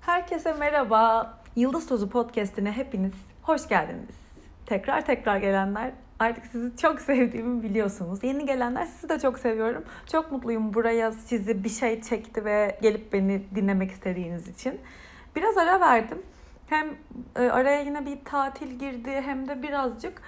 Herkese 0.00 0.52
merhaba. 0.52 1.34
Yıldız 1.56 1.86
Tozu 1.86 2.10
Podcast'ine 2.10 2.72
hepiniz 2.72 3.12
hoş 3.42 3.68
geldiniz. 3.68 4.16
Tekrar 4.66 5.06
tekrar 5.06 5.36
gelenler 5.36 5.92
artık 6.18 6.46
sizi 6.46 6.76
çok 6.76 7.00
sevdiğimi 7.00 7.62
biliyorsunuz. 7.62 8.24
Yeni 8.24 8.46
gelenler 8.46 8.84
sizi 8.84 9.08
de 9.08 9.18
çok 9.18 9.38
seviyorum. 9.38 9.84
Çok 10.12 10.32
mutluyum 10.32 10.74
buraya 10.74 11.12
sizi 11.12 11.64
bir 11.64 11.68
şey 11.68 12.02
çekti 12.02 12.44
ve 12.44 12.78
gelip 12.82 13.12
beni 13.12 13.42
dinlemek 13.54 13.90
istediğiniz 13.90 14.48
için. 14.48 14.80
Biraz 15.36 15.58
ara 15.58 15.80
verdim. 15.80 16.22
Hem 16.66 16.86
e, 17.36 17.40
araya 17.40 17.80
yine 17.80 18.06
bir 18.06 18.24
tatil 18.24 18.78
girdi 18.78 19.22
hem 19.24 19.48
de 19.48 19.62
birazcık 19.62 20.22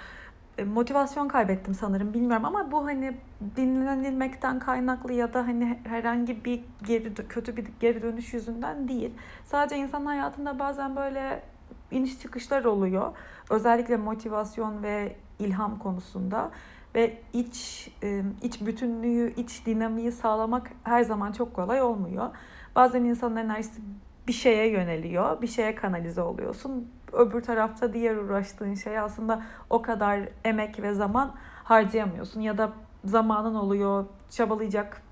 motivasyon 0.59 1.29
kaybettim 1.29 1.75
sanırım 1.75 2.15
bilmiyorum 2.15 2.45
ama 2.45 2.73
bu 2.73 2.87
hani 2.87 3.17
dinlenilmekten 3.57 4.59
kaynaklı 4.59 5.13
ya 5.13 5.35
da 5.35 5.47
hani 5.47 5.79
herhangi 5.85 6.45
bir 6.45 6.61
geri 6.87 7.15
kötü 7.15 7.57
bir 7.57 7.67
geri 7.81 8.03
dönüş 8.03 8.35
yüzünden 8.35 8.89
değil. 8.89 9.11
Sadece 9.45 9.77
insan 9.77 10.07
hayatında 10.07 10.59
bazen 10.59 10.97
böyle 10.97 11.43
iniş 11.91 12.21
çıkışlar 12.21 12.65
oluyor. 12.65 13.13
Özellikle 13.51 13.97
motivasyon 13.97 14.83
ve 14.83 15.17
ilham 15.39 15.79
konusunda 15.79 16.51
ve 16.95 17.19
iç 17.33 17.91
e, 18.03 18.23
iç 18.43 18.61
bütünlüğü, 18.67 19.35
iç 19.37 19.67
dinamiği 19.67 20.13
sağlamak 20.13 20.71
her 20.85 21.03
zaman 21.03 21.33
çok 21.33 21.55
kolay 21.55 21.83
olmuyor. 21.83 22.31
Bazen 22.77 23.05
insanın 23.05 23.37
enerjisi 23.37 23.81
bir 24.29 24.33
şeye 24.33 24.71
yöneliyor, 24.71 25.43
bir 25.43 25.47
şeye 25.47 25.75
kanalize 25.75 26.23
oluyorsun. 26.23 26.89
Öbür 27.13 27.43
tarafta 27.43 27.93
diğer 27.93 28.17
uğraştığın 28.17 28.75
şey 28.75 28.99
aslında 28.99 29.43
o 29.71 29.83
kadar 29.83 30.21
emek 30.45 30.83
ve 30.83 30.95
zaman 30.95 31.35
harcayamıyorsun 31.65 32.41
ya 32.41 32.59
da 32.59 32.73
zamanın 33.05 33.55
oluyor, 33.55 34.05
çabalayacak 34.31 35.03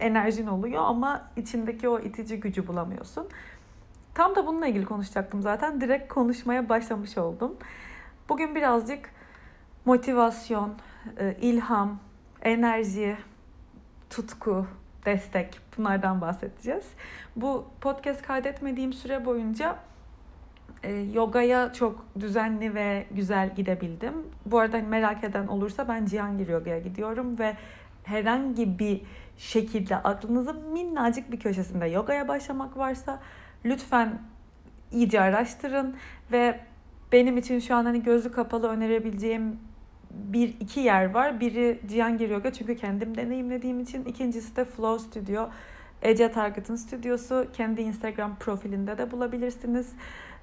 enerjin 0.00 0.46
oluyor 0.46 0.82
ama 0.86 1.22
içindeki 1.36 1.88
o 1.88 2.00
itici 2.00 2.40
gücü 2.40 2.66
bulamıyorsun. 2.66 3.28
Tam 4.14 4.36
da 4.36 4.46
bununla 4.46 4.66
ilgili 4.66 4.84
konuşacaktım 4.84 5.42
zaten. 5.42 5.80
Direkt 5.80 6.12
konuşmaya 6.12 6.68
başlamış 6.68 7.18
oldum. 7.18 7.56
Bugün 8.28 8.54
birazcık 8.54 9.10
motivasyon, 9.84 10.74
e, 11.18 11.36
ilham, 11.40 11.98
enerji, 12.42 13.16
tutku, 14.10 14.66
destek 15.04 15.60
bunlardan 15.78 16.20
bahsedeceğiz. 16.20 16.86
Bu 17.36 17.64
podcast 17.80 18.22
kaydetmediğim 18.22 18.92
süre 18.92 19.24
boyunca 19.24 19.76
e, 20.82 20.92
yogaya 20.92 21.72
çok 21.72 22.06
düzenli 22.20 22.74
ve 22.74 23.06
güzel 23.10 23.54
gidebildim. 23.54 24.14
Bu 24.46 24.58
arada 24.58 24.76
hani 24.76 24.86
merak 24.88 25.24
eden 25.24 25.46
olursa 25.46 25.88
ben 25.88 26.06
Cihangir 26.06 26.48
Yoga'ya 26.48 26.78
gidiyorum 26.78 27.38
ve 27.38 27.56
herhangi 28.04 28.78
bir 28.78 29.02
şekilde 29.38 29.96
aklınızın 29.96 30.72
minnacık 30.72 31.32
bir 31.32 31.40
köşesinde 31.40 31.86
yogaya 31.86 32.28
başlamak 32.28 32.76
varsa 32.76 33.20
lütfen 33.64 34.18
iyice 34.92 35.20
araştırın 35.20 35.96
ve 36.32 36.60
benim 37.12 37.36
için 37.36 37.58
şu 37.58 37.74
an 37.74 37.84
hani 37.84 38.02
gözü 38.02 38.32
kapalı 38.32 38.68
önerebileceğim 38.68 39.58
bir 40.10 40.48
iki 40.60 40.80
yer 40.80 41.10
var. 41.10 41.40
Biri 41.40 41.80
Cihangir 41.88 42.30
Yoga 42.30 42.52
çünkü 42.52 42.76
kendim 42.76 43.16
deneyimlediğim 43.16 43.80
için. 43.80 44.04
İkincisi 44.04 44.56
de 44.56 44.64
Flow 44.64 45.04
Studio. 45.04 45.48
Ece 46.02 46.32
Target'ın 46.32 46.76
stüdyosu. 46.76 47.46
Kendi 47.52 47.80
Instagram 47.80 48.36
profilinde 48.36 48.98
de 48.98 49.10
bulabilirsiniz. 49.10 49.92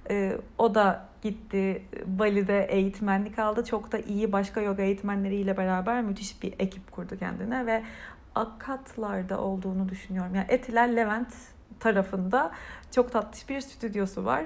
Ee, 0.10 0.38
o 0.58 0.76
da 0.76 1.06
gitti 1.22 1.84
Bali'de 2.06 2.66
eğitmenlik 2.66 3.40
aldı. 3.40 3.66
Çok 3.66 3.92
da 3.92 3.98
iyi 4.00 4.32
başka 4.32 4.62
yoga 4.62 4.84
eğitmenleriyle 4.84 5.58
beraber 5.58 6.02
müthiş 6.02 6.44
bir 6.44 6.54
ekip 6.60 6.92
kurdu 6.92 7.18
kendine 7.20 7.66
ve 7.66 7.84
Akatlar'da 8.36 9.42
olduğunu 9.42 9.90
düşünüyorum. 9.90 10.36
Yani 10.36 10.46
Etiler 10.50 10.96
Levent 10.96 11.34
tarafında 11.80 12.52
çok 12.92 13.12
tatlış 13.12 13.50
bir 13.50 13.62
stüdyosu 13.62 14.26
var. 14.26 14.46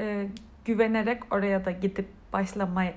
Ee, 0.00 0.28
güvenerek 0.64 1.34
oraya 1.34 1.64
da 1.64 1.70
gidip 1.70 2.08
başlamaya 2.32 2.94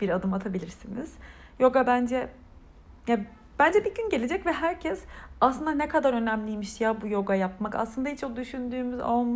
bir 0.00 0.08
adım 0.08 0.34
atabilirsiniz. 0.34 1.14
Yoga 1.58 1.86
bence 1.86 2.28
ya 3.08 3.20
bence 3.58 3.84
bir 3.84 3.94
gün 3.94 4.10
gelecek 4.10 4.46
ve 4.46 4.52
herkes 4.52 5.04
aslında 5.40 5.70
ne 5.70 5.88
kadar 5.88 6.14
önemliymiş 6.14 6.80
ya 6.80 7.00
bu 7.00 7.08
yoga 7.08 7.34
yapmak. 7.34 7.74
Aslında 7.74 8.08
hiç 8.08 8.24
o 8.24 8.36
düşündüğümüz 8.36 9.00
om 9.00 9.28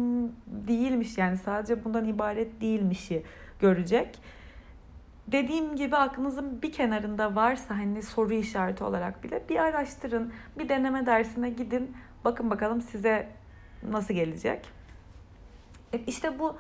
değilmiş 0.47 1.19
yani 1.19 1.39
sadece 1.39 1.85
bundan 1.85 2.05
ibaret 2.05 2.61
değilmişi 2.61 3.23
görecek. 3.61 4.19
Dediğim 5.27 5.77
gibi 5.77 5.97
aklınızın 5.97 6.63
bir 6.63 6.73
kenarında 6.73 7.35
varsa 7.35 7.79
hani 7.79 8.03
soru 8.03 8.35
işareti 8.35 8.85
olarak 8.85 9.25
bile 9.25 9.43
bir 9.49 9.57
araştırın, 9.57 10.33
bir 10.59 10.69
deneme 10.69 11.07
dersine 11.07 11.51
gidin. 11.51 11.97
Bakın 12.25 12.51
bakalım 12.51 12.81
size 12.81 13.29
nasıl 13.91 14.15
gelecek. 14.15 14.67
E 15.93 15.99
işte 15.99 16.39
bu 16.39 16.57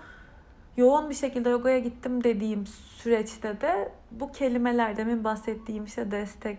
yoğun 0.77 1.11
bir 1.11 1.15
şekilde 1.15 1.49
yogaya 1.49 1.79
gittim 1.79 2.25
dediğim 2.25 2.67
süreçte 2.67 3.61
de 3.61 3.93
bu 4.11 4.33
kelimeler 4.33 4.97
demin 4.97 5.25
bahsettiğim 5.25 5.85
işte 5.85 6.11
destek 6.11 6.59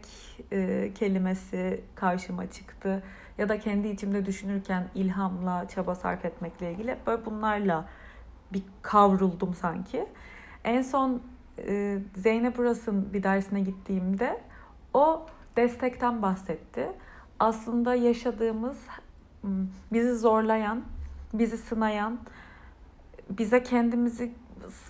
e, 0.51 0.91
kelimesi 0.95 1.83
karşıma 1.95 2.51
çıktı. 2.51 3.03
Ya 3.37 3.49
da 3.49 3.59
kendi 3.59 3.87
içimde 3.87 4.25
düşünürken 4.25 4.87
ilhamla 4.95 5.67
çaba 5.67 5.95
sarf 5.95 6.25
etmekle 6.25 6.71
ilgili 6.71 6.97
böyle 7.07 7.25
bunlarla 7.25 7.85
bir 8.53 8.63
kavruldum 8.81 9.53
sanki. 9.53 10.07
En 10.63 10.81
son 10.81 11.21
e, 11.67 11.99
Zeynep 12.15 12.59
Uras'ın 12.59 13.13
bir 13.13 13.23
dersine 13.23 13.61
gittiğimde 13.61 14.41
o 14.93 15.25
destekten 15.57 16.21
bahsetti. 16.21 16.87
Aslında 17.39 17.95
yaşadığımız 17.95 18.77
bizi 19.93 20.17
zorlayan, 20.17 20.83
bizi 21.33 21.57
sınayan, 21.57 22.19
bize 23.29 23.63
kendimizi 23.63 24.33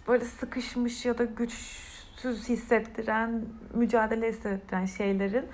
böyle 0.07 0.25
sıkışmış 0.25 1.05
ya 1.05 1.17
da 1.17 1.23
güçsüz 1.23 2.49
hissettiren, 2.49 3.45
mücadele 3.73 4.29
hissettiren 4.29 4.85
şeylerin 4.85 5.45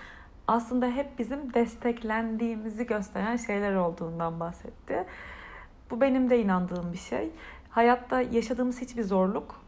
aslında 0.47 0.87
hep 0.87 1.19
bizim 1.19 1.53
desteklendiğimizi 1.53 2.85
gösteren 2.85 3.35
şeyler 3.35 3.75
olduğundan 3.75 4.39
bahsetti. 4.39 5.05
Bu 5.91 6.01
benim 6.01 6.29
de 6.29 6.41
inandığım 6.41 6.93
bir 6.93 6.97
şey. 6.97 7.31
Hayatta 7.69 8.21
yaşadığımız 8.21 8.81
hiçbir 8.81 9.03
zorluk 9.03 9.63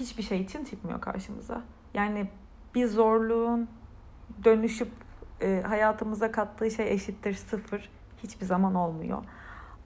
hiçbir 0.00 0.22
şey 0.22 0.40
için 0.40 0.64
çıkmıyor 0.64 1.00
karşımıza. 1.00 1.62
Yani 1.94 2.28
bir 2.74 2.86
zorluğun 2.86 3.68
dönüşüp 4.44 4.90
e, 5.40 5.62
hayatımıza 5.66 6.32
kattığı 6.32 6.70
şey 6.70 6.92
eşittir 6.92 7.34
sıfır 7.34 7.90
hiçbir 8.22 8.46
zaman 8.46 8.74
olmuyor 8.74 9.22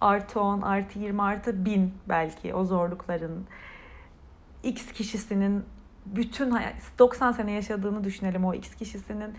artı 0.01 0.41
10, 0.41 0.63
artı 0.63 0.99
20, 0.99 1.23
artı 1.23 1.65
1000 1.65 1.95
belki 2.09 2.55
o 2.55 2.65
zorlukların 2.65 3.47
X 4.63 4.93
kişisinin 4.93 5.65
bütün 6.07 6.51
hayat 6.51 6.75
90 6.99 7.33
sene 7.33 7.53
yaşadığını 7.53 8.05
düşünelim 8.05 8.45
o 8.45 8.55
X 8.55 8.75
kişisinin 8.75 9.35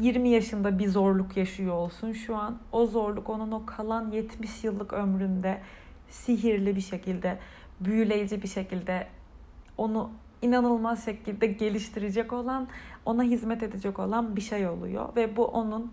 20 0.00 0.28
yaşında 0.28 0.78
bir 0.78 0.88
zorluk 0.88 1.36
yaşıyor 1.36 1.74
olsun 1.74 2.12
şu 2.12 2.36
an. 2.36 2.58
O 2.72 2.86
zorluk 2.86 3.28
onun 3.28 3.52
o 3.52 3.66
kalan 3.66 4.10
70 4.10 4.64
yıllık 4.64 4.92
ömründe 4.92 5.60
sihirli 6.08 6.76
bir 6.76 6.80
şekilde, 6.80 7.38
büyüleyici 7.80 8.42
bir 8.42 8.48
şekilde 8.48 9.06
onu 9.76 10.10
inanılmaz 10.42 11.04
şekilde 11.04 11.46
geliştirecek 11.46 12.32
olan, 12.32 12.68
ona 13.04 13.22
hizmet 13.22 13.62
edecek 13.62 13.98
olan 13.98 14.36
bir 14.36 14.40
şey 14.40 14.68
oluyor 14.68 15.16
ve 15.16 15.36
bu 15.36 15.44
onun 15.44 15.92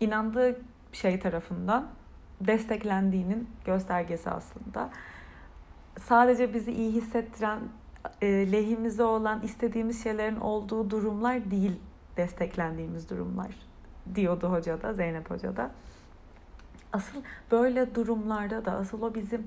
inandığı 0.00 0.60
şey 0.92 1.20
tarafından 1.20 1.88
desteklendiğinin 2.40 3.48
göstergesi 3.64 4.30
aslında. 4.30 4.90
Sadece 5.98 6.54
bizi 6.54 6.72
iyi 6.72 6.92
hissettiren, 6.92 7.60
e, 8.22 8.52
lehimize 8.52 9.02
olan 9.02 9.42
istediğimiz 9.42 10.02
şeylerin 10.02 10.36
olduğu 10.36 10.90
durumlar 10.90 11.50
değil 11.50 11.80
desteklendiğimiz 12.16 13.10
durumlar 13.10 13.48
diyordu 14.14 14.52
hoca 14.52 14.82
da, 14.82 14.94
Zeynep 14.94 15.30
hoca 15.30 15.56
da. 15.56 15.70
Asıl 16.92 17.22
böyle 17.50 17.94
durumlarda 17.94 18.64
da 18.64 18.72
asıl 18.72 19.02
o 19.02 19.14
bizim 19.14 19.44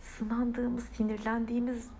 sınandığımız, 0.00 0.84
sinirlendiğimiz, 0.84 1.90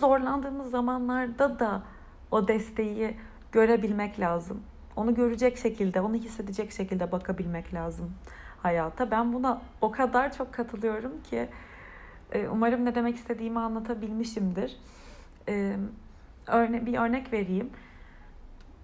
zorlandığımız 0.00 0.70
zamanlarda 0.70 1.58
da 1.58 1.82
o 2.30 2.48
desteği 2.48 3.16
görebilmek 3.52 4.20
lazım. 4.20 4.62
Onu 4.96 5.14
görecek 5.14 5.58
şekilde, 5.58 6.00
onu 6.00 6.14
hissedecek 6.14 6.72
şekilde 6.72 7.12
bakabilmek 7.12 7.74
lazım 7.74 8.14
hayata. 8.64 9.10
Ben 9.10 9.32
buna 9.32 9.62
o 9.80 9.90
kadar 9.90 10.32
çok 10.32 10.52
katılıyorum 10.52 11.22
ki 11.22 11.48
e, 12.32 12.48
umarım 12.48 12.84
ne 12.84 12.94
demek 12.94 13.16
istediğimi 13.16 13.58
anlatabilmişimdir. 13.58 14.76
E, 15.48 15.76
örne 16.46 16.86
bir 16.86 16.98
örnek 16.98 17.32
vereyim. 17.32 17.70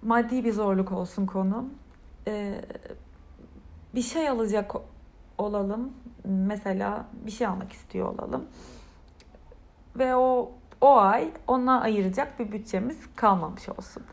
Maddi 0.01 0.43
bir 0.43 0.51
zorluk 0.51 0.91
olsun 0.91 1.25
konu. 1.25 1.69
E, 2.27 2.61
bir 3.95 4.01
şey 4.01 4.29
alacak 4.29 4.75
olalım. 5.37 5.93
Mesela 6.25 7.05
bir 7.25 7.31
şey 7.31 7.47
almak 7.47 7.73
istiyor 7.73 8.13
olalım. 8.13 8.45
Ve 9.95 10.15
o 10.15 10.51
o 10.81 10.97
ay 10.97 11.31
ona 11.47 11.81
ayıracak 11.81 12.39
bir 12.39 12.51
bütçemiz 12.51 12.97
kalmamış 13.15 13.69
olsun. 13.69 14.03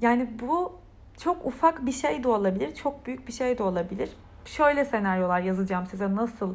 Yani 0.00 0.30
bu 0.40 0.81
çok 1.24 1.46
ufak 1.46 1.86
bir 1.86 1.92
şey 1.92 2.24
de 2.24 2.28
olabilir, 2.28 2.74
çok 2.74 3.06
büyük 3.06 3.28
bir 3.28 3.32
şey 3.32 3.58
de 3.58 3.62
olabilir. 3.62 4.10
Şöyle 4.44 4.84
senaryolar 4.84 5.40
yazacağım 5.40 5.86
size 5.86 6.14
nasıl 6.14 6.54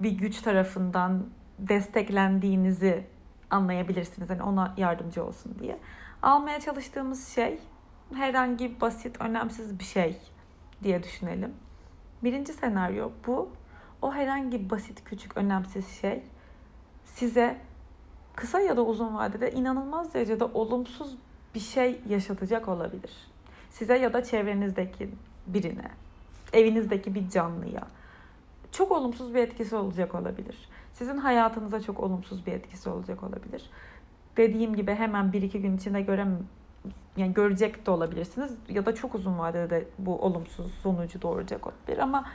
bir 0.00 0.10
güç 0.10 0.40
tarafından 0.40 1.26
desteklendiğinizi 1.58 3.06
anlayabilirsiniz. 3.50 4.30
Hani 4.30 4.42
ona 4.42 4.74
yardımcı 4.76 5.24
olsun 5.24 5.56
diye. 5.58 5.78
Almaya 6.22 6.60
çalıştığımız 6.60 7.28
şey 7.28 7.58
herhangi 8.14 8.80
basit, 8.80 9.20
önemsiz 9.20 9.78
bir 9.78 9.84
şey 9.84 10.16
diye 10.82 11.02
düşünelim. 11.02 11.54
Birinci 12.24 12.52
senaryo 12.52 13.10
bu. 13.26 13.48
O 14.02 14.12
herhangi 14.12 14.70
basit, 14.70 15.04
küçük, 15.04 15.36
önemsiz 15.36 15.88
şey 15.88 16.22
size 17.04 17.56
kısa 18.36 18.60
ya 18.60 18.76
da 18.76 18.82
uzun 18.82 19.14
vadede 19.14 19.52
inanılmaz 19.52 20.14
derecede 20.14 20.44
olumsuz 20.44 21.16
bir 21.54 21.60
şey 21.60 22.00
yaşatacak 22.08 22.68
olabilir. 22.68 23.29
Size 23.70 23.98
ya 23.98 24.12
da 24.12 24.24
çevrenizdeki 24.24 25.10
birine, 25.46 25.90
evinizdeki 26.52 27.14
bir 27.14 27.28
canlıya 27.28 27.82
çok 28.72 28.92
olumsuz 28.92 29.34
bir 29.34 29.38
etkisi 29.38 29.76
olacak 29.76 30.14
olabilir. 30.14 30.68
Sizin 30.92 31.16
hayatınıza 31.16 31.80
çok 31.80 32.00
olumsuz 32.00 32.46
bir 32.46 32.52
etkisi 32.52 32.90
olacak 32.90 33.22
olabilir. 33.22 33.70
Dediğim 34.36 34.76
gibi 34.76 34.94
hemen 34.94 35.32
bir 35.32 35.42
iki 35.42 35.60
gün 35.60 35.76
içinde 35.76 36.00
görem 36.00 36.38
yani 37.16 37.34
görecek 37.34 37.86
de 37.86 37.90
olabilirsiniz 37.90 38.54
ya 38.68 38.86
da 38.86 38.94
çok 38.94 39.14
uzun 39.14 39.38
vadede 39.38 39.70
de 39.70 39.88
bu 39.98 40.18
olumsuz 40.18 40.74
sonucu 40.82 41.22
doğuracak 41.22 41.66
olabilir 41.66 41.98
ama 41.98 42.26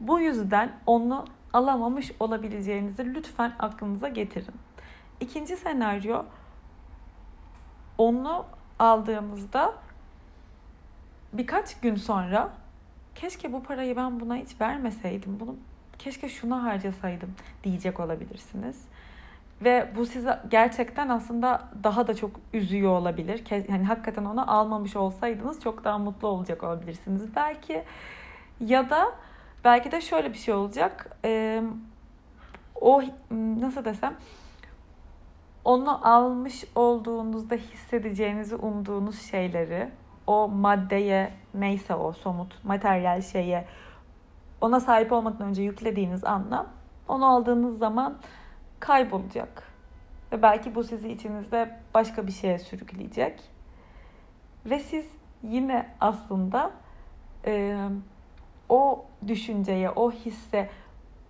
bu 0.00 0.20
yüzden 0.20 0.72
onu 0.86 1.24
alamamış 1.52 2.12
olabileceğinizi 2.20 3.14
lütfen 3.14 3.52
aklınıza 3.58 4.08
getirin. 4.08 4.54
İkinci 5.20 5.56
senaryo 5.56 6.24
onu 7.98 8.44
aldığımızda 8.78 9.74
birkaç 11.34 11.80
gün 11.80 11.94
sonra 11.94 12.50
keşke 13.14 13.52
bu 13.52 13.62
parayı 13.62 13.96
ben 13.96 14.20
buna 14.20 14.36
hiç 14.36 14.60
vermeseydim. 14.60 15.40
Bunu 15.40 15.56
keşke 15.98 16.28
şuna 16.28 16.62
harcasaydım 16.62 17.34
diyecek 17.64 18.00
olabilirsiniz. 18.00 18.84
Ve 19.64 19.88
bu 19.96 20.06
sizi 20.06 20.28
gerçekten 20.50 21.08
aslında 21.08 21.68
daha 21.84 22.06
da 22.06 22.14
çok 22.14 22.30
üzüyor 22.52 22.90
olabilir. 22.90 23.44
Yani 23.68 23.84
hakikaten 23.84 24.24
onu 24.24 24.52
almamış 24.52 24.96
olsaydınız 24.96 25.60
çok 25.60 25.84
daha 25.84 25.98
mutlu 25.98 26.28
olacak 26.28 26.62
olabilirsiniz. 26.62 27.36
Belki 27.36 27.82
ya 28.60 28.90
da 28.90 29.12
belki 29.64 29.92
de 29.92 30.00
şöyle 30.00 30.32
bir 30.32 30.38
şey 30.38 30.54
olacak. 30.54 31.16
Ee, 31.24 31.62
o 32.80 33.02
nasıl 33.30 33.84
desem 33.84 34.16
onu 35.64 36.08
almış 36.08 36.64
olduğunuzda 36.74 37.54
hissedeceğinizi 37.54 38.56
umduğunuz 38.56 39.22
şeyleri 39.22 39.88
o 40.26 40.48
maddeye 40.48 41.32
neyse 41.54 41.94
o 41.94 42.12
somut 42.12 42.64
materyal 42.64 43.22
şeye 43.22 43.64
ona 44.60 44.80
sahip 44.80 45.12
olmadan 45.12 45.48
önce 45.48 45.62
yüklediğiniz 45.62 46.24
anlam 46.24 46.66
onu 47.08 47.26
aldığınız 47.26 47.78
zaman 47.78 48.18
kaybolacak. 48.80 49.62
Ve 50.32 50.42
belki 50.42 50.74
bu 50.74 50.84
sizi 50.84 51.08
içinizde 51.08 51.80
başka 51.94 52.26
bir 52.26 52.32
şeye 52.32 52.58
sürükleyecek. 52.58 53.40
Ve 54.66 54.78
siz 54.78 55.06
yine 55.42 55.90
aslında 56.00 56.70
e, 57.46 57.76
o 58.68 59.04
düşünceye, 59.26 59.90
o 59.90 60.12
hisse 60.12 60.70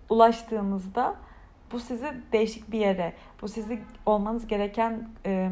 ulaştığınızda 0.09 1.15
bu 1.71 1.79
sizi 1.79 2.13
değişik 2.31 2.71
bir 2.71 2.79
yere, 2.79 3.13
bu 3.41 3.47
sizi 3.47 3.81
olmanız 4.05 4.47
gereken 4.47 5.09
e, 5.25 5.49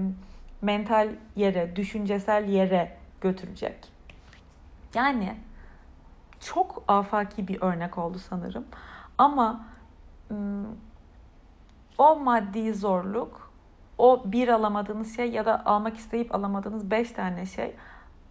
mental 0.61 1.09
yere, 1.35 1.75
düşüncesel 1.75 2.49
yere 2.49 3.02
götürecek. 3.23 3.91
Yani 4.93 5.37
çok 6.39 6.83
afaki 6.87 7.47
bir 7.47 7.61
örnek 7.61 7.97
oldu 7.97 8.19
sanırım. 8.19 8.65
Ama 9.17 9.65
o 11.97 12.15
maddi 12.15 12.73
zorluk, 12.73 13.51
o 13.97 14.21
bir 14.25 14.47
alamadığınız 14.47 15.15
şey 15.15 15.31
ya 15.31 15.45
da 15.45 15.65
almak 15.65 15.97
isteyip 15.97 16.35
alamadığınız 16.35 16.91
beş 16.91 17.11
tane 17.11 17.45
şey 17.45 17.75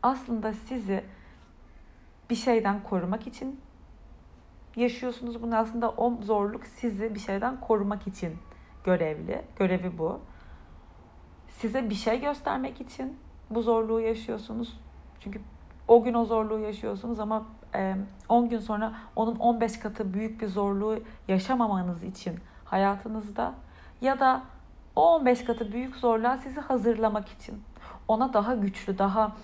aslında 0.03 0.53
sizi 0.53 1.05
bir 2.31 2.35
şeyden 2.35 2.83
korumak 2.83 3.27
için 3.27 3.61
yaşıyorsunuz. 4.77 5.43
Bunu 5.43 5.57
aslında 5.57 5.91
o 5.91 6.23
zorluk 6.23 6.67
sizi 6.67 7.15
bir 7.15 7.21
şeyden 7.21 7.61
korumak 7.61 8.07
için 8.07 8.39
görevli. 8.85 9.43
Görevi 9.57 9.99
bu. 9.99 10.21
Size 11.49 11.91
bir 11.91 11.95
şey 11.95 12.21
göstermek 12.21 12.81
için 12.81 13.19
bu 13.55 13.63
zorluğu 13.63 14.01
yaşıyorsunuz. 14.01 14.81
Çünkü 15.21 15.41
o 15.89 16.03
gün 16.03 16.15
o 16.15 16.25
zorluğu 16.25 16.59
yaşıyorsunuz 16.59 17.21
ama 17.21 17.47
10 18.29 18.49
gün 18.49 18.59
sonra 18.59 18.93
onun 19.17 19.37
15 19.37 19.79
katı 19.79 20.15
büyük 20.15 20.41
bir 20.41 20.47
zorluğu 20.47 20.99
yaşamamanız 21.29 22.03
için 22.03 22.41
hayatınızda 22.65 23.55
ya 24.01 24.21
da 24.21 24.43
o 24.97 25.15
15 25.15 25.45
katı 25.45 25.73
büyük 25.73 25.97
zorluğa 25.97 26.39
sizi 26.39 26.61
hazırlamak 26.61 27.29
için 27.29 27.63
ona 28.09 28.33
daha 28.33 28.55
güçlü, 28.55 28.99
daha 28.99 29.37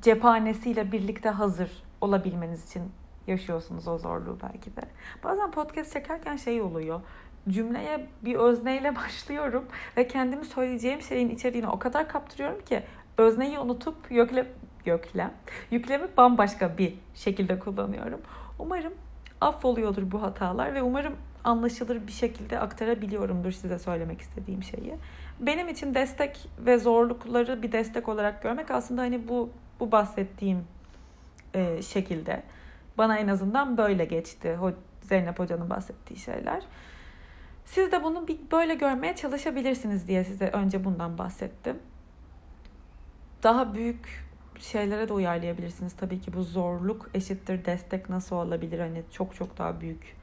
cephanesiyle 0.00 0.92
birlikte 0.92 1.28
hazır 1.28 1.82
olabilmeniz 2.00 2.66
için 2.66 2.82
yaşıyorsunuz 3.26 3.88
o 3.88 3.98
zorluğu 3.98 4.38
belki 4.42 4.76
de. 4.76 4.82
Bazen 5.24 5.50
podcast 5.50 5.92
çekerken 5.92 6.36
şey 6.36 6.62
oluyor. 6.62 7.00
Cümleye 7.48 8.06
bir 8.22 8.34
özneyle 8.34 8.96
başlıyorum 8.96 9.64
ve 9.96 10.08
kendimi 10.08 10.44
söyleyeceğim 10.44 11.02
şeyin 11.02 11.30
içeriğini 11.30 11.68
o 11.68 11.78
kadar 11.78 12.08
kaptırıyorum 12.08 12.64
ki 12.64 12.82
özneyi 13.18 13.58
unutup 13.58 13.96
yükle, 14.10 14.46
göklem, 14.84 15.32
yüklemi 15.70 16.06
bambaşka 16.16 16.78
bir 16.78 16.94
şekilde 17.14 17.58
kullanıyorum. 17.58 18.20
Umarım 18.58 18.92
affoluyordur 19.40 20.10
bu 20.10 20.22
hatalar 20.22 20.74
ve 20.74 20.82
umarım 20.82 21.16
anlaşılır 21.44 22.06
bir 22.06 22.12
şekilde 22.12 22.58
aktarabiliyorumdur 22.58 23.52
size 23.52 23.78
söylemek 23.78 24.20
istediğim 24.20 24.62
şeyi. 24.62 24.94
Benim 25.40 25.68
için 25.68 25.94
destek 25.94 26.48
ve 26.58 26.78
zorlukları 26.78 27.62
bir 27.62 27.72
destek 27.72 28.08
olarak 28.08 28.42
görmek 28.42 28.70
aslında 28.70 29.02
hani 29.02 29.28
bu 29.28 29.50
bu 29.80 29.92
bahsettiğim 29.92 30.64
e, 31.54 31.82
şekilde 31.82 32.42
bana 32.98 33.18
en 33.18 33.28
azından 33.28 33.76
böyle 33.76 34.04
geçti. 34.04 34.58
Zeynep 35.02 35.38
Hoca'nın 35.38 35.70
bahsettiği 35.70 36.18
şeyler. 36.18 36.62
Siz 37.66 37.92
de 37.92 38.04
bunu 38.04 38.28
bir 38.28 38.38
böyle 38.52 38.74
görmeye 38.74 39.16
çalışabilirsiniz 39.16 40.08
diye 40.08 40.24
size 40.24 40.48
önce 40.48 40.84
bundan 40.84 41.18
bahsettim. 41.18 41.78
Daha 43.42 43.74
büyük 43.74 44.26
şeylere 44.58 45.08
de 45.08 45.12
uyarlayabilirsiniz. 45.12 45.96
Tabii 45.96 46.20
ki 46.20 46.32
bu 46.32 46.42
zorluk 46.42 47.10
eşittir 47.14 47.64
destek 47.64 48.08
nasıl 48.08 48.36
olabilir? 48.36 48.78
Hani 48.78 49.02
çok 49.12 49.34
çok 49.34 49.58
daha 49.58 49.80
büyük 49.80 50.16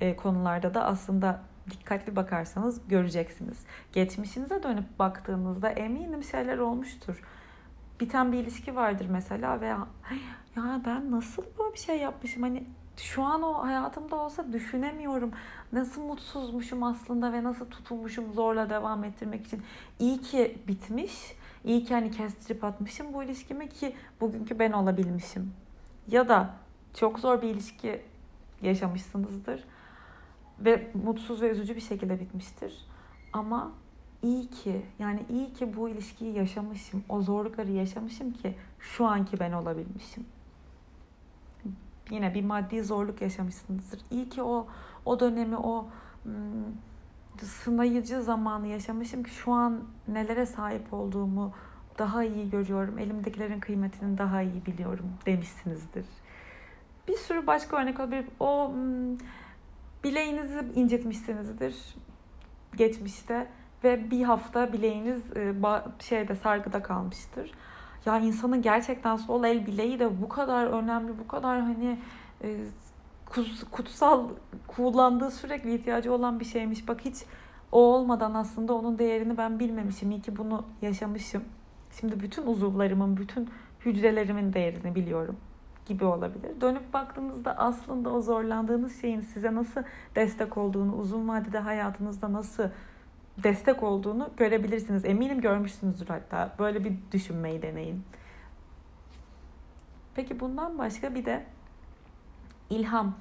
e, 0.00 0.16
konularda 0.16 0.74
da 0.74 0.84
aslında 0.84 1.42
dikkatli 1.70 2.16
bakarsanız 2.16 2.88
göreceksiniz. 2.88 3.64
Geçmişinize 3.92 4.62
dönüp 4.62 4.98
baktığınızda 4.98 5.70
eminim 5.70 6.24
şeyler 6.24 6.58
olmuştur. 6.58 7.22
Biten 8.00 8.32
bir 8.32 8.38
ilişki 8.38 8.76
vardır 8.76 9.06
mesela 9.10 9.60
ve 9.60 9.66
ya 10.56 10.80
ben 10.86 11.10
nasıl 11.10 11.42
böyle 11.58 11.72
bir 11.72 11.78
şey 11.78 11.98
yapmışım? 11.98 12.42
Hani 12.42 12.64
şu 13.02 13.22
an 13.22 13.42
o 13.42 13.66
hayatımda 13.66 14.16
olsa 14.16 14.52
düşünemiyorum. 14.52 15.30
Nasıl 15.72 16.02
mutsuzmuşum 16.02 16.82
aslında 16.82 17.32
ve 17.32 17.44
nasıl 17.44 17.66
tutulmuşum 17.66 18.32
zorla 18.32 18.70
devam 18.70 19.04
ettirmek 19.04 19.46
için. 19.46 19.62
İyi 19.98 20.20
ki 20.20 20.58
bitmiş 20.68 21.34
İyi 21.64 21.84
ki 21.84 21.94
hani 21.94 22.10
kestirip 22.10 22.64
atmışım 22.64 23.14
bu 23.14 23.22
ilişkimi 23.22 23.68
ki 23.68 23.94
bugünkü 24.20 24.58
ben 24.58 24.72
olabilmişim. 24.72 25.52
Ya 26.08 26.28
da 26.28 26.54
çok 26.94 27.18
zor 27.18 27.42
bir 27.42 27.48
ilişki 27.48 28.02
yaşamışsınızdır 28.62 29.64
ve 30.60 30.90
mutsuz 31.04 31.42
ve 31.42 31.50
üzücü 31.50 31.76
bir 31.76 31.80
şekilde 31.80 32.20
bitmiştir. 32.20 32.86
Ama 33.32 33.72
iyi 34.22 34.50
ki 34.50 34.82
yani 34.98 35.20
iyi 35.30 35.52
ki 35.52 35.76
bu 35.76 35.88
ilişkiyi 35.88 36.34
yaşamışım. 36.34 37.04
O 37.08 37.22
zorlukları 37.22 37.70
yaşamışım 37.70 38.32
ki 38.32 38.54
şu 38.78 39.06
anki 39.06 39.40
ben 39.40 39.52
olabilmişim. 39.52 40.26
Yine 42.10 42.34
bir 42.34 42.44
maddi 42.44 42.82
zorluk 42.82 43.22
yaşamışsınızdır. 43.22 44.00
İyi 44.10 44.28
ki 44.28 44.42
o 44.42 44.66
o 45.04 45.20
dönemi 45.20 45.56
o 45.56 45.88
sınayıcı 47.42 48.22
zamanı 48.22 48.66
yaşamışım 48.66 49.22
ki 49.22 49.30
şu 49.30 49.52
an 49.52 49.82
nelere 50.08 50.46
sahip 50.46 50.92
olduğumu 50.92 51.52
daha 51.98 52.24
iyi 52.24 52.50
görüyorum. 52.50 52.98
Elimdekilerin 52.98 53.60
kıymetini 53.60 54.18
daha 54.18 54.42
iyi 54.42 54.66
biliyorum 54.66 55.12
demişsinizdir. 55.26 56.06
Bir 57.08 57.16
sürü 57.16 57.46
başka 57.46 57.76
örnek 57.76 58.00
olabilir. 58.00 58.26
O 58.40 58.72
bileğinizi 60.04 60.58
incitmişsinizdir 60.74 61.74
geçmişte 62.76 63.46
ve 63.84 64.10
bir 64.10 64.24
hafta 64.24 64.72
bileğiniz 64.72 65.22
e, 65.36 65.54
şeyde 66.00 66.34
sargıda 66.34 66.82
kalmıştır. 66.82 67.52
Ya 68.06 68.18
insanın 68.18 68.62
gerçekten 68.62 69.16
sol 69.16 69.44
el 69.44 69.66
bileği 69.66 69.98
de 69.98 70.22
bu 70.22 70.28
kadar 70.28 70.66
önemli, 70.66 71.18
bu 71.18 71.28
kadar 71.28 71.60
hani 71.60 71.98
e, 72.44 72.56
kutsal 73.70 74.28
kullandığı 74.66 75.30
sürekli 75.30 75.74
ihtiyacı 75.74 76.12
olan 76.12 76.40
bir 76.40 76.44
şeymiş. 76.44 76.88
Bak 76.88 77.00
hiç 77.00 77.16
o 77.72 77.78
olmadan 77.78 78.34
aslında 78.34 78.74
onun 78.74 78.98
değerini 78.98 79.38
ben 79.38 79.58
bilmemişim. 79.58 80.10
İyi 80.10 80.22
ki 80.22 80.36
bunu 80.36 80.64
yaşamışım. 80.82 81.44
Şimdi 82.00 82.20
bütün 82.20 82.46
uzuvlarımın, 82.46 83.16
bütün 83.16 83.50
hücrelerimin 83.84 84.52
değerini 84.52 84.94
biliyorum 84.94 85.36
gibi 85.86 86.04
olabilir. 86.04 86.60
Dönüp 86.60 86.92
baktığınızda 86.92 87.58
aslında 87.58 88.10
o 88.10 88.20
zorlandığınız 88.20 89.00
şeyin 89.00 89.20
size 89.20 89.54
nasıl 89.54 89.82
destek 90.16 90.56
olduğunu, 90.56 90.96
uzun 90.96 91.28
vadede 91.28 91.58
hayatınızda 91.58 92.32
nasıl 92.32 92.64
destek 93.42 93.82
olduğunu 93.82 94.30
görebilirsiniz. 94.36 95.04
Eminim 95.04 95.40
görmüşsünüzdür 95.40 96.08
hatta. 96.08 96.54
Böyle 96.58 96.84
bir 96.84 96.92
düşünmeyi 97.12 97.62
deneyin. 97.62 98.04
Peki 100.14 100.40
bundan 100.40 100.78
başka 100.78 101.14
bir 101.14 101.24
de 101.24 101.46
ilham, 102.70 103.14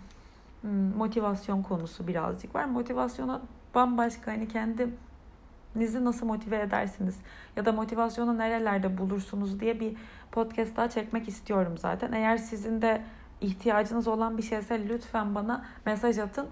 hmm, 0.62 0.98
motivasyon 0.98 1.62
konusu 1.64 2.08
birazcık 2.08 2.56
var. 2.56 2.66
Motivasyona 2.66 3.42
bambaşka 3.76 4.32
hani 4.32 4.48
kendinizi 4.48 6.06
nasıl 6.06 6.26
motive 6.26 6.60
edersiniz 6.60 7.20
ya 7.56 7.66
da 7.66 7.72
motivasyonu 7.72 8.38
nerelerde 8.38 8.98
bulursunuz 8.98 9.60
diye 9.60 9.80
bir 9.80 9.98
podcast 10.32 10.78
daha 10.78 10.90
çekmek 10.90 11.28
istiyorum 11.28 11.78
zaten. 11.78 12.12
Eğer 12.12 12.38
sizin 12.38 12.82
de 12.82 13.02
ihtiyacınız 13.42 14.08
olan 14.08 14.38
bir 14.38 14.44
şeyse 14.44 14.90
lütfen 14.90 15.36
bana 15.36 15.66
mesaj 15.86 16.18
atın. 16.18 16.48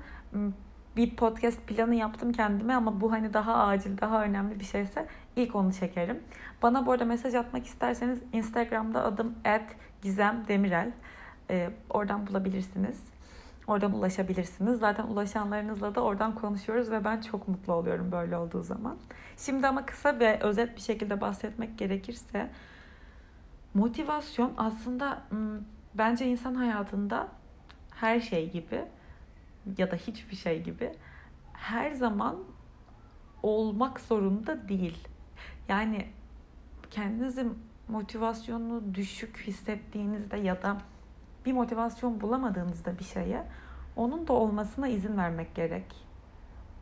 Bir 0.97 1.15
podcast 1.15 1.67
planı 1.67 1.95
yaptım 1.95 2.31
kendime 2.31 2.73
ama 2.73 3.01
bu 3.01 3.11
hani 3.11 3.33
daha 3.33 3.53
acil, 3.53 3.97
daha 4.01 4.23
önemli 4.23 4.59
bir 4.59 4.65
şeyse 4.65 5.07
ilk 5.35 5.55
onu 5.55 5.73
çekerim. 5.73 6.23
Bana 6.61 6.85
bu 6.85 6.91
arada 6.91 7.05
mesaj 7.05 7.35
atmak 7.35 7.65
isterseniz 7.65 8.19
Instagram'da 8.33 9.03
adım 9.03 9.35
Gizem 10.01 10.43
Demirel. 10.47 10.91
Ee, 11.49 11.69
oradan 11.89 12.27
bulabilirsiniz. 12.27 13.03
Oradan 13.67 13.93
ulaşabilirsiniz. 13.93 14.79
Zaten 14.79 15.03
ulaşanlarınızla 15.03 15.95
da 15.95 16.01
oradan 16.01 16.35
konuşuyoruz 16.35 16.91
ve 16.91 17.05
ben 17.05 17.21
çok 17.21 17.47
mutlu 17.47 17.73
oluyorum 17.73 18.11
böyle 18.11 18.37
olduğu 18.37 18.63
zaman. 18.63 18.97
Şimdi 19.37 19.67
ama 19.67 19.85
kısa 19.85 20.19
ve 20.19 20.39
özet 20.39 20.75
bir 20.75 20.81
şekilde 20.81 21.21
bahsetmek 21.21 21.77
gerekirse 21.77 22.49
motivasyon 23.73 24.53
aslında 24.57 25.21
bence 25.93 26.25
insan 26.25 26.55
hayatında 26.55 27.27
her 27.95 28.19
şey 28.19 28.51
gibi 28.51 28.85
ya 29.77 29.91
da 29.91 29.95
hiçbir 29.95 30.35
şey 30.35 30.63
gibi 30.63 30.91
her 31.53 31.91
zaman 31.91 32.37
olmak 33.43 33.99
zorunda 33.99 34.69
değil. 34.69 35.07
Yani 35.67 36.05
kendinizi 36.91 37.47
motivasyonu 37.87 38.95
düşük 38.95 39.37
hissettiğinizde 39.37 40.37
ya 40.37 40.61
da 40.61 40.77
bir 41.45 41.53
motivasyon 41.53 42.21
bulamadığınızda 42.21 42.99
bir 42.99 43.03
şeye 43.03 43.43
onun 43.95 44.27
da 44.27 44.33
olmasına 44.33 44.87
izin 44.87 45.17
vermek 45.17 45.55
gerek. 45.55 46.07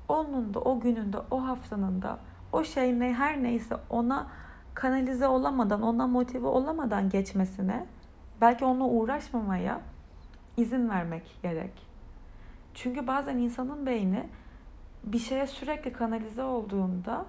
Onun 0.08 0.54
da 0.54 0.60
o 0.60 0.80
gününde, 0.80 1.18
o 1.32 1.48
haftanın 1.48 2.01
da 2.01 2.20
o 2.51 2.63
şey 2.63 3.00
ne 3.00 3.13
her 3.13 3.44
neyse 3.44 3.75
ona 3.89 4.27
kanalize 4.74 5.27
olamadan, 5.27 5.82
ona 5.82 6.08
motive 6.08 6.48
olamadan 6.48 7.10
geçmesine, 7.10 7.86
belki 8.42 8.65
onunla 8.65 8.86
uğraşmamaya 8.86 9.82
izin 10.58 10.89
vermek 10.89 11.39
gerek. 11.44 11.88
Çünkü 12.75 13.08
bazen 13.08 13.38
insanın 13.38 13.86
beyni 13.86 14.24
bir 15.03 15.20
şeye 15.20 15.48
sürekli 15.48 15.94
kanalize 15.94 16.44
olduğunda 16.44 17.25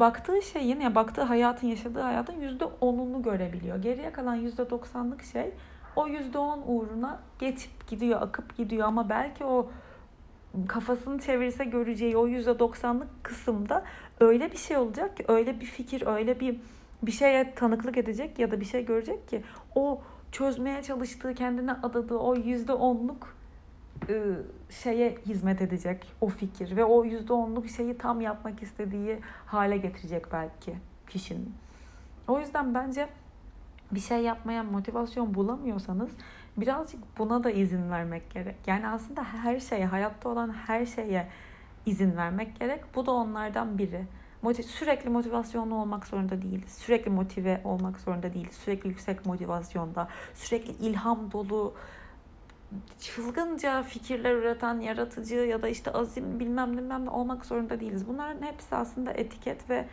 baktığı 0.00 0.42
şeyin 0.42 0.80
ya 0.80 0.94
baktığı 0.94 1.22
hayatın 1.22 1.66
yaşadığı 1.66 2.00
hayatın 2.00 2.40
yüzde 2.40 2.64
onunu 2.64 3.22
görebiliyor. 3.22 3.82
Geriye 3.82 4.12
kalan 4.12 4.34
yüzde 4.34 4.70
doksanlık 4.70 5.22
şey 5.22 5.50
o 5.96 6.06
yüzde 6.06 6.38
on 6.38 6.62
uğruna 6.66 7.20
geçip 7.38 7.88
gidiyor, 7.88 8.22
akıp 8.22 8.56
gidiyor 8.56 8.88
ama 8.88 9.08
belki 9.08 9.44
o 9.44 9.70
kafasını 10.68 11.20
çevirse 11.20 11.64
göreceği 11.64 12.16
o 12.16 12.26
yüzde 12.26 12.58
doksanlık 12.58 13.24
kısımda 13.24 13.84
öyle 14.20 14.52
bir 14.52 14.56
şey 14.56 14.76
olacak 14.76 15.16
ki 15.16 15.24
öyle 15.28 15.60
bir 15.60 15.66
fikir, 15.66 16.06
öyle 16.06 16.40
bir 16.40 16.60
bir 17.02 17.12
şeye 17.12 17.54
tanıklık 17.54 17.96
edecek 17.96 18.38
ya 18.38 18.50
da 18.50 18.60
bir 18.60 18.64
şey 18.64 18.84
görecek 18.84 19.28
ki 19.28 19.42
o 19.74 20.02
çözmeye 20.34 20.82
çalıştığı, 20.82 21.34
kendine 21.34 21.72
adadığı 21.72 22.16
o 22.16 22.34
yüzde 22.34 22.72
onluk 22.72 23.36
ıı, 24.10 24.42
şeye 24.70 25.18
hizmet 25.26 25.62
edecek 25.62 26.06
o 26.20 26.28
fikir 26.28 26.76
ve 26.76 26.84
o 26.84 27.04
yüzde 27.04 27.32
onluk 27.32 27.68
şeyi 27.68 27.98
tam 27.98 28.20
yapmak 28.20 28.62
istediği 28.62 29.18
hale 29.46 29.76
getirecek 29.76 30.32
belki 30.32 30.74
kişinin. 31.08 31.54
O 32.28 32.40
yüzden 32.40 32.74
bence 32.74 33.08
bir 33.90 34.00
şey 34.00 34.18
yapmaya 34.18 34.62
motivasyon 34.62 35.34
bulamıyorsanız 35.34 36.10
birazcık 36.56 37.18
buna 37.18 37.44
da 37.44 37.50
izin 37.50 37.90
vermek 37.90 38.30
gerek. 38.30 38.56
Yani 38.66 38.88
aslında 38.88 39.24
her 39.24 39.60
şeye, 39.60 39.86
hayatta 39.86 40.28
olan 40.28 40.52
her 40.52 40.86
şeye 40.86 41.28
izin 41.86 42.16
vermek 42.16 42.60
gerek. 42.60 42.84
Bu 42.94 43.06
da 43.06 43.10
onlardan 43.10 43.78
biri. 43.78 44.04
Sürekli 44.52 45.10
motivasyonlu 45.10 45.74
olmak 45.74 46.06
zorunda 46.06 46.42
değil. 46.42 46.66
Sürekli 46.66 47.10
motive 47.10 47.60
olmak 47.64 48.00
zorunda 48.00 48.34
değil. 48.34 48.48
Sürekli 48.52 48.88
yüksek 48.88 49.26
motivasyonda, 49.26 50.08
sürekli 50.34 50.72
ilham 50.86 51.32
dolu, 51.32 51.74
çılgınca 53.00 53.82
fikirler 53.82 54.34
üreten 54.34 54.80
yaratıcı 54.80 55.34
ya 55.34 55.62
da 55.62 55.68
işte 55.68 55.90
azim 55.90 56.40
bilmem 56.40 56.76
bilmem 56.78 57.04
ne 57.04 57.10
olmak 57.10 57.46
zorunda 57.46 57.80
değiliz. 57.80 58.08
Bunların 58.08 58.42
hepsi 58.42 58.76
aslında 58.76 59.12
etiket 59.12 59.70
ve 59.70 59.86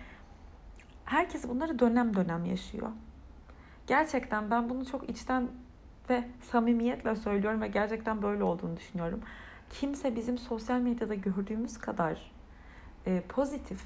herkes 1.05 1.47
bunları 1.47 1.79
dönem 1.79 2.15
dönem 2.15 2.45
yaşıyor. 2.45 2.89
Gerçekten 3.87 4.51
ben 4.51 4.69
bunu 4.69 4.85
çok 4.85 5.09
içten 5.09 5.47
ve 6.09 6.23
samimiyetle 6.41 7.15
söylüyorum 7.15 7.61
ve 7.61 7.67
gerçekten 7.67 8.21
böyle 8.21 8.43
olduğunu 8.43 8.77
düşünüyorum. 8.77 9.21
Kimse 9.69 10.15
bizim 10.15 10.37
sosyal 10.37 10.79
medyada 10.79 11.15
gördüğümüz 11.15 11.77
kadar 11.77 12.31
e, 13.05 13.21
pozitif, 13.29 13.83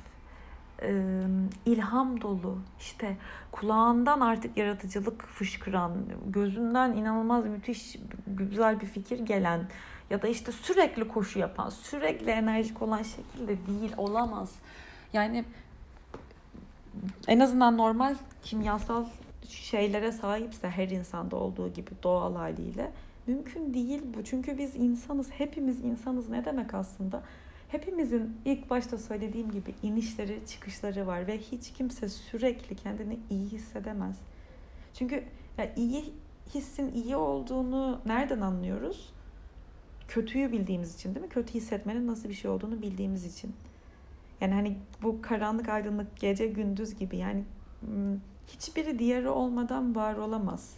ilham 1.66 2.22
dolu, 2.22 2.58
işte 2.80 3.18
kulağından 3.52 4.20
artık 4.20 4.58
yaratıcılık 4.58 5.22
fışkıran, 5.22 5.94
gözünden 6.28 6.94
inanılmaz 6.94 7.46
müthiş 7.46 7.98
güzel 8.28 8.82
bir 8.82 8.86
fikir 8.86 9.20
gelen 9.20 9.68
ya 10.10 10.22
da 10.22 10.28
işte 10.28 10.52
sürekli 10.52 11.08
koşu 11.08 11.40
yapan, 11.40 11.70
sürekli 11.70 12.32
enerjik 12.32 12.82
olan 12.82 13.04
şekilde 13.04 13.58
değil, 13.68 13.94
olamaz. 13.98 14.56
Yani 15.14 15.46
en 17.28 17.40
azından 17.40 17.78
normal 17.78 18.16
kimyasal 18.44 19.06
şeylere 19.48 20.12
sahipse 20.12 20.70
her 20.70 20.90
insanda 20.90 21.36
olduğu 21.36 21.74
gibi 21.74 21.90
doğal 22.04 22.36
haliyle 22.36 22.92
mümkün 23.28 23.74
değil 23.74 24.02
bu. 24.18 24.24
Çünkü 24.24 24.58
biz 24.58 24.76
insanız, 24.76 25.32
hepimiz 25.32 25.84
insanız. 25.84 26.30
Ne 26.30 26.46
demek 26.46 26.74
aslında? 26.74 27.24
Hepimizin 27.68 28.38
ilk 28.46 28.70
başta 28.70 28.98
söylediğim 28.98 29.52
gibi 29.52 29.76
inişleri, 29.84 30.40
çıkışları 30.48 31.08
var 31.08 31.28
ve 31.28 31.38
hiç 31.38 31.74
kimse 31.74 32.10
sürekli 32.10 32.76
kendini 32.76 33.20
iyi 33.30 33.50
hissedemez. 33.50 34.18
Çünkü 34.94 35.24
ya 35.58 35.74
iyi 35.76 36.14
hissin 36.54 36.92
iyi 36.94 37.16
olduğunu 37.16 38.00
nereden 38.06 38.42
anlıyoruz? 38.42 39.14
Kötüyü 40.08 40.52
bildiğimiz 40.52 40.96
için 40.96 41.16
değil 41.16 41.26
mi? 41.26 41.30
Kötü 41.30 41.54
hissetmenin 41.54 42.08
nasıl 42.08 42.30
bir 42.30 42.34
şey 42.34 42.52
olduğunu 42.52 42.82
bildiğimiz 42.82 43.26
için. 43.26 43.56
Yani 44.42 44.54
hani 44.54 44.78
bu 45.04 45.22
karanlık 45.22 45.70
aydınlık 45.70 46.20
gece 46.20 46.48
gündüz 46.48 46.96
gibi 46.96 47.18
yani 47.18 47.44
hiçbiri 48.48 49.00
diğeri 49.00 49.30
olmadan 49.30 49.96
var 49.96 50.16
olamaz. 50.16 50.76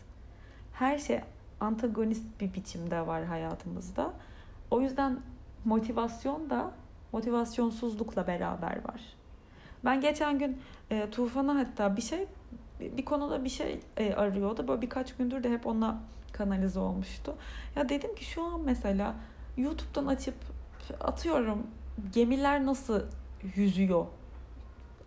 Her 0.74 0.98
şey 0.98 1.20
antagonist 1.60 2.42
bir 2.42 2.54
biçimde 2.54 3.08
var 3.08 3.26
hayatımızda. 3.26 4.14
O 4.72 4.82
yüzden 4.82 5.20
motivasyon 5.66 6.50
da 6.50 6.72
motivasyonsuzlukla 7.12 8.28
beraber 8.28 8.76
var. 8.86 9.02
Ben 9.86 10.02
geçen 10.02 10.40
gün 10.40 10.62
e, 10.92 11.10
Tufan'a 11.10 11.56
hatta 11.56 11.98
bir 11.98 12.02
şey 12.02 12.28
bir 12.80 13.06
konuda 13.06 13.44
bir 13.44 13.50
şey 13.50 13.80
e, 13.98 14.14
arıyordu. 14.14 14.68
Böyle 14.68 14.82
birkaç 14.82 15.16
gündür 15.16 15.44
de 15.44 15.52
hep 15.52 15.68
ona 15.68 16.00
kanalize 16.32 16.80
olmuştu. 16.80 17.36
Ya 17.76 17.90
dedim 17.90 18.16
ki 18.16 18.26
şu 18.26 18.44
an 18.44 18.62
mesela 18.62 19.16
YouTube'dan 19.58 20.06
açıp 20.06 20.36
atıyorum 21.00 21.68
gemiler 22.14 22.66
nasıl 22.66 23.02
yüzüyor? 23.56 24.06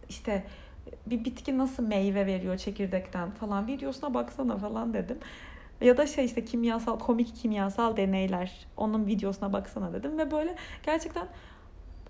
İşte 0.08 0.44
bir 1.06 1.24
bitki 1.24 1.58
nasıl 1.58 1.86
meyve 1.86 2.26
veriyor 2.26 2.56
çekirdekten 2.56 3.30
falan 3.30 3.66
videosuna 3.66 4.14
baksana 4.14 4.58
falan 4.58 4.94
dedim. 4.94 5.18
Ya 5.80 5.96
da 5.96 6.06
şey 6.06 6.24
işte 6.24 6.44
kimyasal, 6.44 6.98
komik 6.98 7.36
kimyasal 7.36 7.96
deneyler. 7.96 8.66
Onun 8.76 9.06
videosuna 9.06 9.52
baksana 9.52 9.92
dedim. 9.92 10.18
Ve 10.18 10.30
böyle 10.30 10.56
gerçekten 10.82 11.26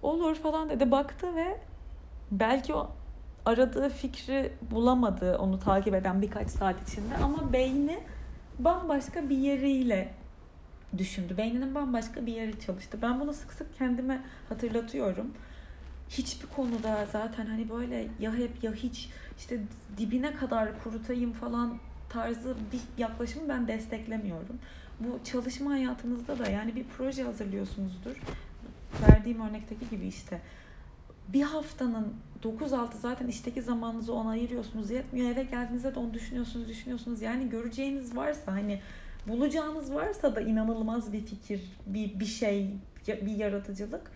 olur 0.02 0.34
falan 0.34 0.70
dedi. 0.70 0.90
Baktı 0.90 1.36
ve 1.36 1.58
belki 2.30 2.74
o 2.74 2.90
aradığı 3.46 3.88
fikri 3.88 4.52
bulamadı 4.70 5.38
onu 5.38 5.58
takip 5.58 5.94
eden 5.94 6.22
birkaç 6.22 6.50
saat 6.50 6.88
içinde. 6.88 7.16
Ama 7.16 7.52
beyni 7.52 7.98
bambaşka 8.58 9.28
bir 9.28 9.36
yeriyle 9.36 10.14
düşündü. 10.98 11.36
Beyninin 11.36 11.74
bambaşka 11.74 12.26
bir 12.26 12.32
yeri 12.32 12.60
çalıştı. 12.60 12.98
Ben 13.02 13.20
bunu 13.20 13.32
sık 13.32 13.52
sık 13.52 13.78
kendime 13.78 14.22
hatırlatıyorum. 14.48 15.34
Hiçbir 16.08 16.48
konuda 16.48 17.06
zaten 17.12 17.46
hani 17.46 17.70
böyle 17.70 18.08
ya 18.20 18.34
hep 18.34 18.64
ya 18.64 18.72
hiç 18.72 19.10
işte 19.38 19.60
dibine 19.98 20.34
kadar 20.34 20.82
kurutayım 20.84 21.32
falan 21.32 21.78
tarzı 22.10 22.56
bir 22.72 23.02
yaklaşımı 23.02 23.48
ben 23.48 23.68
desteklemiyorum. 23.68 24.58
Bu 25.00 25.20
çalışma 25.24 25.70
hayatınızda 25.70 26.38
da 26.38 26.50
yani 26.50 26.76
bir 26.76 26.84
proje 26.84 27.22
hazırlıyorsunuzdur. 27.22 28.16
Verdiğim 29.08 29.40
örnekteki 29.40 29.90
gibi 29.90 30.06
işte 30.06 30.40
bir 31.28 31.42
haftanın 31.42 32.14
9-6 32.44 32.88
zaten 33.00 33.26
işteki 33.26 33.62
zamanınızı 33.62 34.14
ona 34.14 34.30
ayırıyorsunuz. 34.30 34.90
Yetmiyor 34.90 35.30
eve 35.30 35.42
geldiğinizde 35.42 35.94
de 35.94 35.98
onu 35.98 36.14
düşünüyorsunuz, 36.14 36.68
düşünüyorsunuz. 36.68 37.22
Yani 37.22 37.48
göreceğiniz 37.48 38.16
varsa 38.16 38.52
hani 38.52 38.80
bulacağınız 39.28 39.94
varsa 39.94 40.36
da 40.36 40.40
inanılmaz 40.40 41.12
bir 41.12 41.20
fikir, 41.20 41.60
bir, 41.86 42.20
bir 42.20 42.26
şey, 42.26 42.70
bir 43.06 43.36
yaratıcılık 43.36 44.10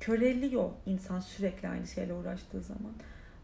köreliyor 0.00 0.70
insan 0.86 1.20
sürekli 1.20 1.68
aynı 1.68 1.86
şeyle 1.86 2.14
uğraştığı 2.14 2.62
zaman. 2.62 2.92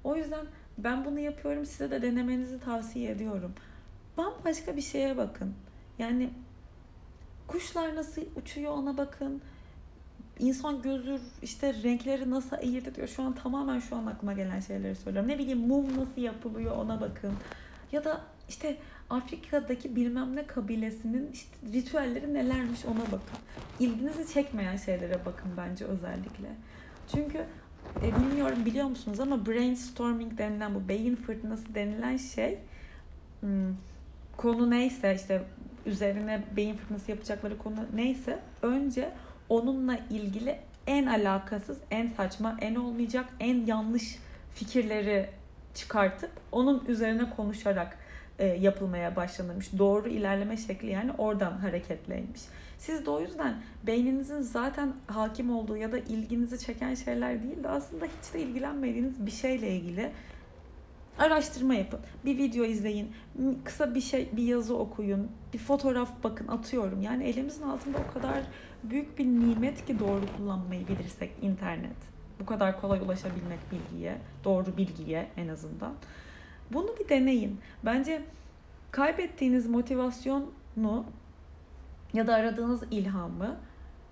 O 0.05 0.17
yüzden 0.17 0.47
ben 0.79 1.05
bunu 1.05 1.19
yapıyorum. 1.19 1.67
Size 1.67 1.91
de 1.91 2.03
denemenizi 2.03 2.61
tavsiye 2.61 3.11
ediyorum. 3.11 3.53
Bambaşka 4.21 4.77
bir 4.77 4.83
şeye 4.83 5.17
bakın. 5.17 5.55
Yani 5.99 6.31
kuşlar 7.47 7.95
nasıl 7.95 8.23
uçuyor 8.37 8.73
ona 8.73 8.97
bakın. 8.97 9.43
İnsan 10.39 10.83
gözü 10.83 11.21
işte 11.43 11.75
renkleri 11.83 12.31
nasıl 12.31 12.57
ayırt 12.57 12.89
ediyor. 12.89 13.09
Şu 13.09 13.23
an 13.23 13.35
tamamen 13.35 13.81
şu 13.81 13.97
an 13.97 14.07
aklıma 14.07 14.33
gelen 14.33 14.61
şeyleri 14.61 14.97
söylüyorum. 14.97 15.31
Ne 15.31 15.39
bileyim 15.39 15.59
mum 15.59 15.87
nasıl 15.97 16.23
yapılıyor 16.23 16.77
ona 16.77 17.01
bakın. 17.01 17.33
Ya 17.93 18.05
da 18.05 18.21
işte 18.49 18.77
Afrika'daki 19.11 19.97
bilmem 19.97 20.37
ne 20.37 20.47
kabilesinin 20.47 21.31
işte 21.33 21.57
ritüelleri 21.73 22.35
nelermiş 22.35 22.85
ona 22.85 23.07
bakın. 23.07 23.39
İlginizi 23.81 24.33
çekmeyen 24.35 24.77
şeylere 24.77 25.25
bakın 25.27 25.51
bence 25.57 25.85
özellikle. 25.85 26.49
Çünkü 27.15 27.45
e, 28.03 28.17
bilmiyorum 28.17 28.59
biliyor 28.65 28.87
musunuz 28.87 29.21
ama 29.21 29.47
brainstorming 29.47 30.39
denilen 30.39 30.75
bu 30.75 30.89
beyin 30.89 31.17
fırtınası 31.17 31.75
denilen 31.75 32.17
şey 32.17 32.59
hmm, 33.41 33.75
konu 34.41 34.71
neyse 34.71 35.15
işte 35.15 35.43
üzerine 35.87 36.43
beyin 36.57 36.77
fırtınası 36.77 37.11
yapacakları 37.11 37.59
konu 37.59 37.87
neyse 37.95 38.39
önce 38.63 39.13
onunla 39.49 39.99
ilgili 40.11 40.59
en 40.87 41.07
alakasız, 41.07 41.79
en 41.91 42.09
saçma, 42.09 42.57
en 42.61 42.75
olmayacak, 42.75 43.27
en 43.41 43.67
yanlış 43.67 44.19
fikirleri 44.55 45.31
çıkartıp 45.75 46.31
onun 46.53 46.85
üzerine 46.89 47.31
konuşarak 47.37 47.99
e, 48.39 48.47
yapılmaya 48.47 49.17
başlanırmış. 49.17 49.79
Doğru 49.79 50.09
ilerleme 50.09 50.57
şekli 50.57 50.91
yani 50.91 51.13
oradan 51.19 51.53
hareketleymiş. 51.53 52.41
Siz 52.79 53.07
de 53.07 53.11
o 53.11 53.21
yüzden 53.21 53.55
beyninizin 53.87 54.41
zaten 54.41 54.93
hakim 55.07 55.57
olduğu 55.57 55.77
ya 55.77 55.93
da 55.93 55.99
ilginizi 55.99 56.59
çeken 56.59 56.95
şeyler 56.95 57.43
değil 57.43 57.65
de 57.65 57.69
aslında 57.69 58.05
hiç 58.05 58.35
de 58.35 58.41
ilgilenmediğiniz 58.41 59.27
bir 59.27 59.31
şeyle 59.31 59.71
ilgili 59.71 60.11
araştırma 61.19 61.75
yapın. 61.75 62.01
Bir 62.25 62.39
video 62.39 62.65
izleyin. 62.65 63.13
Kısa 63.65 63.95
bir 63.95 64.01
şey, 64.01 64.29
bir 64.33 64.43
yazı 64.43 64.77
okuyun. 64.77 65.29
Bir 65.53 65.59
fotoğraf 65.59 66.11
bakın 66.25 66.49
atıyorum. 66.49 67.03
Yani 67.03 67.25
elimizin 67.25 67.63
altında 67.63 67.99
o 68.11 68.15
kadar 68.15 68.43
büyük 68.85 69.19
bir 69.19 69.25
nimet 69.25 69.87
ki 69.87 69.99
doğru 69.99 70.25
kullanmayı 70.37 70.89
bilirsek 70.89 71.33
internet. 71.43 71.97
Bu 72.41 72.47
kadar 72.47 72.81
kolay 72.81 73.01
ulaşabilmek 73.01 73.59
bilgiye, 73.73 74.19
doğru 74.45 74.77
bilgiye 74.77 75.29
en 75.37 75.49
azından. 75.49 75.93
Bunu 76.73 76.89
bir 77.01 77.09
deneyin. 77.09 77.61
Bence 77.85 78.23
kaybettiğiniz 78.91 79.67
motivasyonu 79.67 81.05
ya 82.13 82.27
da 82.27 82.35
aradığınız 82.35 82.83
ilhamı 82.91 83.57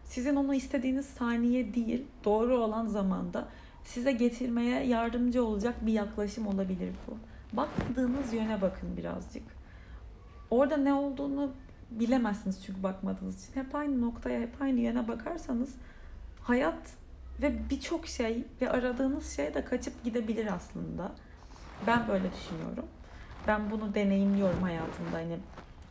sizin 0.05 0.37
onu 0.37 0.55
istediğiniz 0.55 1.07
saniye 1.07 1.75
değil, 1.75 2.05
doğru 2.25 2.57
olan 2.57 2.87
zamanda 2.87 3.49
size 3.89 4.13
getirmeye 4.13 4.87
yardımcı 4.87 5.45
olacak 5.45 5.87
bir 5.87 5.93
yaklaşım 5.93 6.47
olabilir 6.47 6.93
bu. 7.07 7.17
Bakmadığınız 7.57 8.33
yöne 8.33 8.61
bakın 8.61 8.97
birazcık. 8.97 9.43
Orada 10.51 10.77
ne 10.77 10.95
olduğunu 10.95 11.53
bilemezsiniz 11.91 12.65
çünkü 12.65 12.83
bakmadığınız 12.83 13.45
için. 13.45 13.61
Hep 13.61 13.75
aynı 13.75 14.01
noktaya, 14.01 14.41
hep 14.41 14.63
aynı 14.63 14.81
yöne 14.81 15.09
bakarsanız 15.09 15.75
hayat 16.41 16.95
ve 17.43 17.71
birçok 17.71 18.07
şey 18.07 18.45
ve 18.61 18.71
aradığınız 18.71 19.37
şey 19.37 19.55
de 19.55 19.65
kaçıp 19.65 20.05
gidebilir 20.05 20.55
aslında. 20.55 21.13
Ben 21.87 22.09
böyle 22.09 22.33
düşünüyorum. 22.33 22.87
Ben 23.47 23.71
bunu 23.71 23.95
deneyimliyorum 23.95 24.63
hayatımda. 24.63 25.17
Hani 25.17 25.39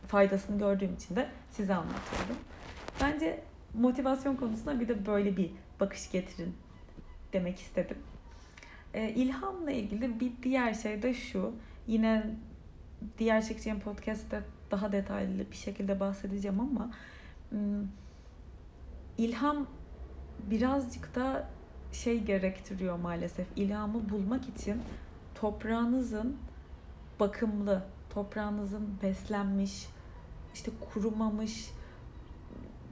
faydasını 0.08 0.58
gördüğüm 0.58 0.94
için 0.94 1.16
de 1.16 1.28
size 1.50 1.74
anlatıyorum. 1.74 2.36
Bence 3.00 3.40
motivasyon 3.74 4.36
konusunda 4.36 4.80
bir 4.80 4.88
de 4.88 5.06
böyle 5.06 5.36
bir 5.36 5.50
bakış 5.80 6.10
getirin 6.10 6.54
demek 7.32 7.58
istedim. 7.58 7.98
E, 8.94 9.10
ilhamla 9.10 9.70
ilgili 9.70 10.20
bir 10.20 10.32
diğer 10.42 10.74
şey 10.74 11.02
de 11.02 11.14
şu. 11.14 11.54
Yine 11.86 12.30
diğer 13.18 13.44
çekeceğim 13.44 13.80
podcast'te 13.80 14.42
daha 14.70 14.92
detaylı 14.92 15.50
bir 15.50 15.56
şekilde 15.56 16.00
bahsedeceğim 16.00 16.60
ama 16.60 16.90
ilham 19.18 19.66
birazcık 20.50 21.14
da 21.14 21.48
şey 21.92 22.24
gerektiriyor 22.24 22.98
maalesef. 22.98 23.46
İlhamı 23.56 24.10
bulmak 24.10 24.48
için 24.48 24.82
toprağınızın 25.34 26.36
bakımlı, 27.20 27.84
toprağınızın 28.10 28.98
beslenmiş, 29.02 29.86
işte 30.54 30.70
kurumamış, 30.80 31.70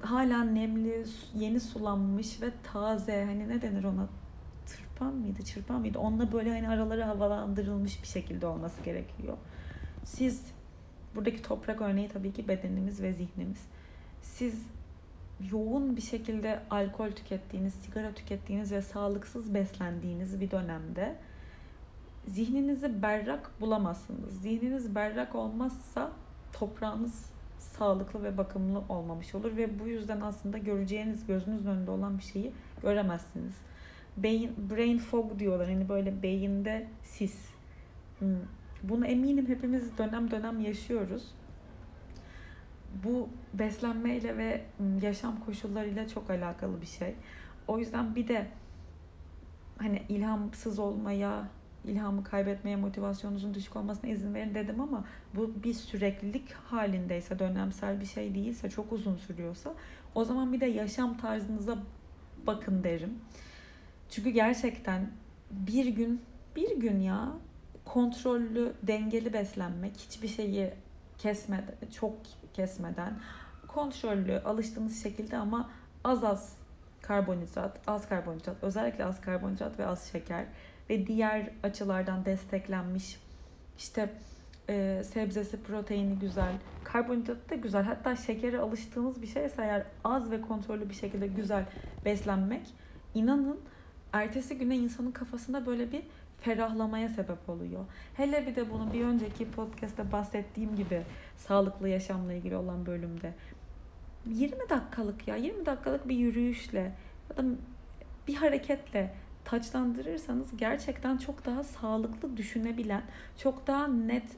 hala 0.01 0.45
nemli, 0.45 1.07
yeni 1.35 1.61
sulanmış 1.61 2.43
ve 2.43 2.51
taze 2.73 3.25
hani 3.25 3.49
ne 3.49 3.63
denir 3.63 3.85
ona 3.85 4.09
tırpan 4.97 5.15
mıydı, 5.15 5.43
çırpan 5.43 5.81
mıydı? 5.81 5.99
Onunla 5.99 6.33
böyle 6.33 6.51
hani 6.51 6.69
araları 6.69 7.03
havalandırılmış 7.03 8.03
bir 8.03 8.09
şekilde 8.09 8.47
olması 8.47 8.83
gerekiyor. 8.83 9.37
Siz 10.05 10.47
buradaki 11.15 11.43
toprak 11.43 11.81
örneği 11.81 12.09
tabii 12.09 12.33
ki 12.33 12.49
bedenimiz 12.49 13.03
ve 13.03 13.13
zihnimiz. 13.13 13.67
Siz 14.23 14.67
yoğun 15.53 15.97
bir 15.97 16.03
şekilde 16.03 16.61
alkol 16.71 17.11
tükettiğiniz, 17.11 17.75
sigara 17.75 18.15
tükettiğiniz 18.15 18.73
ve 18.73 18.83
sağlıksız 18.83 19.55
beslendiğiniz 19.55 20.41
bir 20.41 20.51
dönemde 20.51 21.17
zihninizi 22.27 23.03
berrak 23.03 23.51
bulamazsınız. 23.61 24.43
Zihniniz 24.43 24.95
berrak 24.95 25.35
olmazsa 25.35 26.11
toprağınız 26.53 27.31
sağlıklı 27.59 28.23
ve 28.23 28.39
bakımlı 28.39 28.83
olmamış 28.89 29.35
olur 29.35 29.57
ve 29.57 29.79
bu 29.81 29.87
yüzden 29.89 30.21
aslında 30.21 30.59
göreceğiniz 30.59 31.27
gözünüzün 31.27 31.71
önünde 31.71 31.91
olan 31.91 32.19
bir 32.19 32.23
şeyi 32.23 32.53
göremezsiniz. 32.83 33.55
Beyin, 34.17 34.53
brain 34.71 34.99
fog 34.99 35.39
diyorlar. 35.39 35.69
Hani 35.69 35.89
böyle 35.89 36.23
beyinde 36.23 36.87
sis. 37.03 37.49
Hmm. 38.19 38.29
Bunu 38.83 39.07
eminim 39.07 39.49
hepimiz 39.49 39.99
dönem 39.99 40.31
dönem 40.31 40.61
yaşıyoruz. 40.61 41.35
Bu 43.05 43.29
beslenmeyle 43.55 44.39
ve 44.39 44.65
hmm, 44.77 44.99
yaşam 44.99 45.41
koşullarıyla 45.41 46.09
çok 46.09 46.31
alakalı 46.31 46.81
bir 46.81 46.87
şey. 46.87 47.15
O 47.69 47.79
yüzden 47.79 48.15
bir 48.15 48.29
de 48.29 48.47
hani 49.79 50.03
ilhamsız 50.09 50.79
olmaya, 50.79 51.49
ilhamı 51.85 52.25
kaybetmeye, 52.25 52.77
motivasyonunuzun 52.77 53.55
düşük 53.55 53.77
olmasına 53.77 54.11
izin 54.11 54.35
verin 54.35 54.55
dedim 54.55 54.81
ama 54.81 55.05
bu 55.35 55.53
bir 55.65 55.75
süreklilik 55.75 56.53
halindeyse, 56.53 57.39
dönemsel 57.39 58.01
bir 58.01 58.07
şey 58.07 58.35
değilse, 58.35 58.71
çok 58.71 58.93
uzun 58.93 59.17
sürüyorsa 59.17 59.75
o 60.15 60.25
zaman 60.25 60.53
bir 60.53 60.61
de 60.61 60.67
yaşam 60.67 61.17
tarzınıza 61.17 61.79
bakın 62.47 62.85
derim. 62.85 63.15
Çünkü 64.11 64.31
gerçekten 64.31 65.11
bir 65.51 65.87
gün, 65.87 66.23
bir 66.57 66.77
gün 66.77 67.01
ya 67.01 67.33
kontrollü, 67.85 68.73
dengeli 68.83 69.33
beslenmek, 69.33 69.97
hiçbir 69.97 70.29
şeyi 70.29 70.71
kesmeden, 71.19 71.75
çok 72.01 72.15
kesmeden, 72.55 73.19
kontrollü, 73.69 74.39
alıştığınız 74.39 75.03
şekilde 75.03 75.37
ama 75.37 75.71
az 76.05 76.25
az 76.25 76.57
karbonhidrat, 77.03 77.81
az 77.87 78.09
karbonhidrat, 78.09 78.57
özellikle 78.63 79.05
az 79.05 79.21
karbonhidrat 79.21 79.79
ve 79.79 79.87
az 79.87 80.13
şeker 80.13 80.45
ve 80.91 81.07
diğer 81.07 81.51
açılardan 81.63 82.25
desteklenmiş 82.25 83.21
işte 83.79 84.11
e, 84.69 85.03
sebzesi, 85.05 85.63
proteini 85.63 86.19
güzel, 86.19 86.53
karbonhidratı 86.85 87.51
da 87.51 87.55
güzel. 87.55 87.85
Hatta 87.85 88.17
şekere 88.17 88.59
alıştığınız 88.59 89.23
bir 89.23 89.27
şeyse 89.27 89.63
eğer 89.63 89.87
az 90.05 90.31
ve 90.31 90.41
kontrollü 90.41 90.89
bir 90.89 90.95
şekilde 90.95 91.27
güzel 91.27 91.65
beslenmek 92.05 92.67
inanın 93.15 93.61
ertesi 94.23 94.59
güne 94.59 94.77
insanın 94.77 95.11
kafasında 95.11 95.67
böyle 95.67 95.93
bir 95.93 96.03
ferahlamaya 96.41 97.09
sebep 97.09 97.49
oluyor. 97.49 97.85
Hele 98.15 98.47
bir 98.47 98.57
de 98.57 98.71
bunu 98.71 98.93
bir 98.93 99.05
önceki 99.05 99.51
podcast'te 99.51 100.13
bahsettiğim 100.13 100.77
gibi 100.77 101.03
sağlıklı 101.37 101.89
yaşamla 101.89 102.33
ilgili 102.33 102.57
olan 102.57 102.87
bölümde 102.87 103.35
20 104.27 104.69
dakikalık 104.71 105.29
ya 105.29 105.37
20 105.37 105.67
dakikalık 105.67 106.09
bir 106.09 106.17
yürüyüşle 106.17 106.93
ya 107.31 107.37
da 107.37 107.45
bir 108.29 108.35
hareketle 108.35 109.15
taçlandırırsanız 109.45 110.57
gerçekten 110.57 111.17
çok 111.17 111.47
daha 111.47 111.65
sağlıklı 111.65 112.37
düşünebilen, 112.37 113.03
çok 113.39 113.67
daha 113.67 113.89
net 113.89 114.37